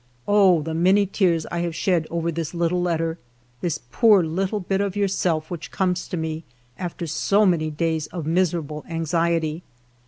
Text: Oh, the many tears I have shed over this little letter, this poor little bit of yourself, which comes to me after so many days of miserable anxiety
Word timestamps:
Oh, 0.27 0.63
the 0.63 0.73
many 0.73 1.05
tears 1.05 1.45
I 1.51 1.59
have 1.59 1.75
shed 1.75 2.07
over 2.09 2.31
this 2.31 2.55
little 2.55 2.81
letter, 2.81 3.19
this 3.61 3.81
poor 3.91 4.23
little 4.23 4.59
bit 4.59 4.81
of 4.81 4.95
yourself, 4.95 5.51
which 5.51 5.69
comes 5.69 6.07
to 6.07 6.17
me 6.17 6.43
after 6.79 7.05
so 7.05 7.45
many 7.45 7.69
days 7.69 8.07
of 8.07 8.25
miserable 8.25 8.83
anxiety 8.89 9.61